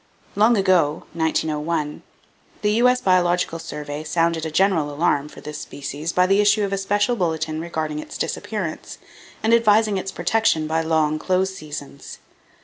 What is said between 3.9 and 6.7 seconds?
sounded a general alarm for this species by the issue